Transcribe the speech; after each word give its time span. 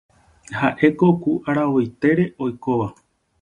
ha'éko 0.59 1.07
ku 1.21 1.31
aravoitére 1.49 2.23
oikóva. 2.43 2.87